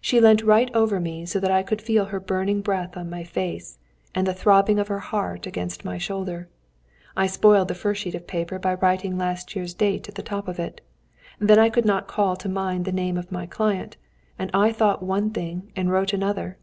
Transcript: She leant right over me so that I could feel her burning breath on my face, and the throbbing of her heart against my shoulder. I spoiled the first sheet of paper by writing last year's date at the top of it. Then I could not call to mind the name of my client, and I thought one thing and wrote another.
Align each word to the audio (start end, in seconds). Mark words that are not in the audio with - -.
She 0.00 0.20
leant 0.20 0.44
right 0.44 0.70
over 0.72 1.00
me 1.00 1.26
so 1.26 1.40
that 1.40 1.50
I 1.50 1.64
could 1.64 1.82
feel 1.82 2.04
her 2.04 2.20
burning 2.20 2.60
breath 2.60 2.96
on 2.96 3.10
my 3.10 3.24
face, 3.24 3.80
and 4.14 4.24
the 4.24 4.32
throbbing 4.32 4.78
of 4.78 4.86
her 4.86 5.00
heart 5.00 5.48
against 5.48 5.84
my 5.84 5.98
shoulder. 5.98 6.48
I 7.16 7.26
spoiled 7.26 7.66
the 7.66 7.74
first 7.74 8.00
sheet 8.00 8.14
of 8.14 8.28
paper 8.28 8.60
by 8.60 8.74
writing 8.74 9.18
last 9.18 9.56
year's 9.56 9.74
date 9.74 10.08
at 10.08 10.14
the 10.14 10.22
top 10.22 10.46
of 10.46 10.60
it. 10.60 10.80
Then 11.40 11.58
I 11.58 11.70
could 11.70 11.84
not 11.86 12.06
call 12.06 12.36
to 12.36 12.48
mind 12.48 12.84
the 12.84 12.92
name 12.92 13.16
of 13.18 13.32
my 13.32 13.46
client, 13.46 13.96
and 14.38 14.48
I 14.54 14.70
thought 14.70 15.02
one 15.02 15.30
thing 15.30 15.72
and 15.74 15.90
wrote 15.90 16.12
another. 16.12 16.56